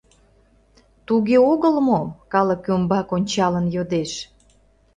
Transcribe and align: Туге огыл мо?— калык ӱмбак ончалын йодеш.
Туге 1.07 1.37
огыл 1.51 1.75
мо?— 1.87 2.01
калык 2.33 2.61
ӱмбак 2.73 3.09
ончалын 3.15 3.65
йодеш. 3.75 4.11